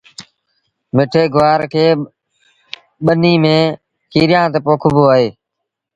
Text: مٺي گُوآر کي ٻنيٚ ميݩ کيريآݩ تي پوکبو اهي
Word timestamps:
مٺي 0.95 1.23
گُوآر 1.33 1.61
کي 1.71 1.85
ٻنيٚ 3.05 3.41
ميݩ 3.43 3.75
کيريآݩ 4.11 4.51
تي 4.53 4.59
پوکبو 4.65 5.03
اهي 5.13 5.27